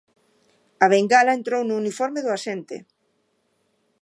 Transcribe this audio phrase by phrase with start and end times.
[0.83, 2.77] A bengala entrou no uniforme do axente.